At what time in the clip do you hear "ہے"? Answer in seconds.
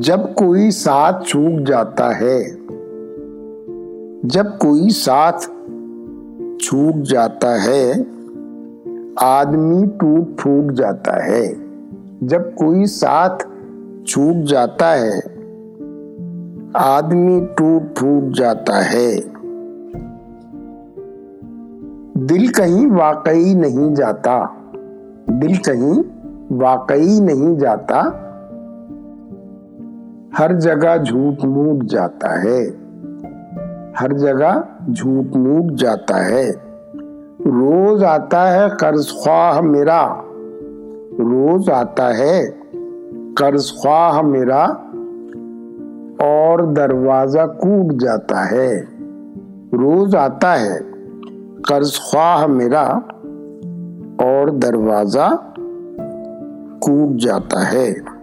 2.20-2.52, 7.64-7.92, 11.26-11.54, 14.98-15.20, 18.92-19.20, 32.42-32.70, 36.28-36.50, 38.54-38.68, 42.18-42.50, 48.50-48.84, 50.60-50.78, 57.72-58.17